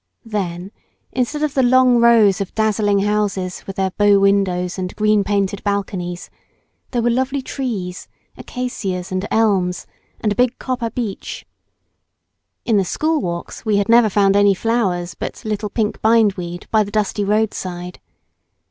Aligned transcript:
Then, 0.25 0.71
instead 1.11 1.43
of 1.43 1.53
the 1.53 1.61
long 1.61 1.97
rows 1.99 2.41
of 2.41 2.55
dazzling 2.55 3.01
houses 3.01 3.63
with 3.67 3.75
their 3.75 3.91
bow 3.91 4.17
windows 4.17 4.79
and 4.79 4.95
green 4.95 5.23
painted 5.23 5.63
balconies, 5.63 6.31
there 6.89 7.03
were 7.03 7.11
lovely 7.11 7.43
trees 7.43 8.07
acacias 8.35 9.11
and 9.11 9.27
elms, 9.29 9.85
and 10.19 10.31
a 10.31 10.35
big 10.35 10.57
copper 10.57 10.89
beech. 10.89 11.45
In 12.65 12.77
the 12.77 12.83
school 12.83 13.21
walks 13.21 13.63
we 13.63 13.75
never 13.87 14.05
had 14.05 14.13
found 14.13 14.35
any 14.35 14.55
flowers 14.55 15.13
but 15.13 15.45
little 15.45 15.69
pink 15.69 16.01
bind 16.01 16.33
weed, 16.33 16.67
by 16.71 16.81
the 16.83 16.89
dusty 16.89 17.23
roadside. 17.23 17.99